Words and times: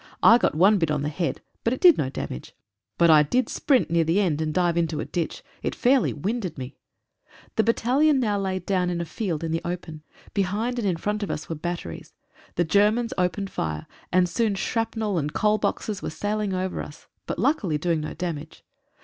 I 0.23 0.39
got 0.39 0.55
one 0.55 0.79
bit 0.79 0.89
on 0.89 1.03
the 1.03 1.09
head, 1.09 1.41
but 1.63 1.73
it 1.73 1.79
did 1.79 1.95
no 1.99 2.09
damage. 2.09 2.55
But 2.97 3.11
I 3.11 3.21
did 3.21 3.49
sprint 3.49 3.91
near 3.91 4.03
the 4.03 4.19
end, 4.19 4.41
and 4.41 4.51
dive 4.51 4.75
into 4.75 4.99
a 4.99 5.05
ditch. 5.05 5.43
It 5.61 5.75
fairly 5.75 6.11
winded 6.11 6.57
me. 6.57 6.75
The 7.55 7.61
bat 7.63 7.75
talion 7.75 8.17
now 8.17 8.39
lay 8.39 8.57
down 8.57 8.89
in 8.89 8.99
a 8.99 9.05
field 9.05 9.43
in 9.43 9.51
the 9.51 9.61
open. 9.63 10.01
Behind 10.33 10.79
and 10.79 10.87
in 10.87 10.97
front 10.97 11.21
of 11.21 11.29
us 11.29 11.49
were 11.49 11.55
batteries. 11.55 12.15
The 12.55 12.63
Germans 12.65 13.13
opened 13.15 13.51
fire, 13.51 13.85
and 14.11 14.27
soon 14.27 14.55
shrapnel 14.55 15.19
and 15.19 15.33
"coal 15.33 15.59
boxes" 15.59 16.01
were 16.01 16.09
sailing 16.09 16.55
over 16.55 16.81
us, 16.81 17.05
but 17.27 17.37
luckily 17.37 17.77
doing 17.77 18.01
no 18.01 18.15
damage. 18.15 18.63